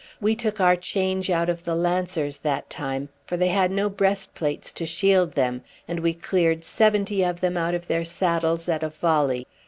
We 0.19 0.35
took 0.35 0.59
our 0.59 0.75
change 0.75 1.29
out 1.29 1.47
of 1.47 1.63
the 1.63 1.75
lancers 1.75 2.37
that 2.37 2.71
time; 2.71 3.09
for 3.27 3.37
they 3.37 3.49
had 3.49 3.69
no 3.69 3.87
breastplates 3.87 4.71
to 4.71 4.87
shield 4.87 5.33
them, 5.33 5.61
and 5.87 5.99
we 5.99 6.15
cleared 6.15 6.63
seventy 6.63 7.23
of 7.23 7.39
them 7.39 7.55
out 7.55 7.75
of 7.75 7.85
their 7.87 8.03
saddles 8.03 8.67
at 8.67 8.81
a 8.81 8.89
volley. 8.89 9.45